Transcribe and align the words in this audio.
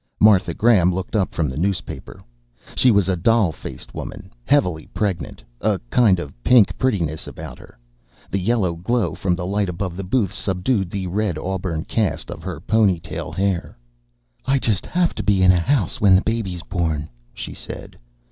Martha 0.19 0.55
Graham 0.55 0.91
looked 0.91 1.15
up 1.15 1.31
from 1.31 1.47
the 1.47 1.59
newspaper. 1.59 2.23
She 2.73 2.89
was 2.89 3.07
a 3.07 3.15
doll 3.15 3.51
faced 3.51 3.93
woman, 3.93 4.31
heavily 4.45 4.87
pregnant, 4.95 5.43
a 5.61 5.79
kind 5.91 6.17
of 6.17 6.33
pink 6.43 6.75
prettiness 6.79 7.27
about 7.27 7.59
her. 7.59 7.77
The 8.31 8.39
yellow 8.39 8.73
glow 8.73 9.13
from 9.13 9.35
the 9.35 9.45
light 9.45 9.69
above 9.69 9.95
the 9.95 10.03
booth 10.03 10.33
subdued 10.33 10.89
the 10.89 11.05
red 11.05 11.37
auburn 11.37 11.85
cast 11.85 12.31
of 12.31 12.41
her 12.41 12.59
ponytail 12.59 13.31
hair. 13.31 13.77
"I 14.43 14.57
just 14.57 14.87
have 14.87 15.13
to 15.13 15.21
be 15.21 15.43
in 15.43 15.51
a 15.51 15.59
house 15.59 16.01
when 16.01 16.15
the 16.15 16.23
baby's 16.23 16.63
born," 16.63 17.07
she 17.31 17.53
said. 17.53 17.95